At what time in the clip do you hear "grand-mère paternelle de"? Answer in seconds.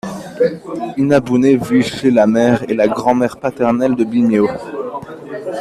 2.87-4.03